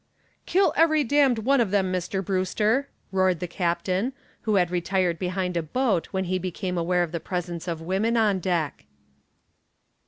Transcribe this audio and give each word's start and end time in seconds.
"Kill 0.47 0.73
every 0.75 1.03
damned 1.03 1.37
one 1.37 1.61
of 1.61 1.69
them, 1.69 1.93
Mr. 1.93 2.25
Brewster," 2.25 2.89
roared 3.11 3.39
the 3.39 3.47
captain, 3.47 4.13
who 4.41 4.55
had 4.55 4.71
retired 4.71 5.19
behind 5.19 5.55
a 5.55 5.61
boat 5.61 6.07
when 6.07 6.23
he 6.23 6.39
became 6.39 6.75
aware 6.75 7.03
of 7.03 7.11
the 7.11 7.19
presence 7.19 7.67
of 7.67 7.81
women 7.83 8.17
on 8.17 8.39
deck. 8.39 8.85